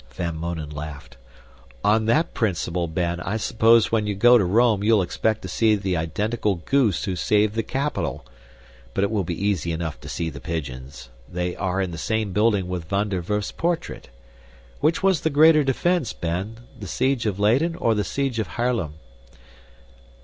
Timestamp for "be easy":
9.23-9.71